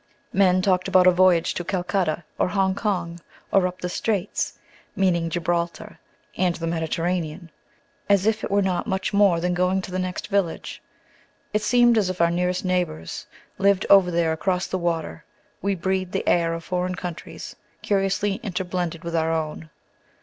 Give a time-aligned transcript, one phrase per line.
[0.33, 3.19] Men talked about a voyage to Calcutta, or Hong Kong,
[3.51, 4.57] or "up the Straits,"
[4.95, 5.99] meaning Gibraltar
[6.35, 7.51] and the Mediterranean,
[8.09, 10.81] as if it were not much more than going to the next village.
[11.53, 13.27] It seemed as if our nearest neighbors
[13.59, 15.23] lived over there across the water;
[15.61, 19.69] we breathed the air of foreign countries, curiously interblended with our own.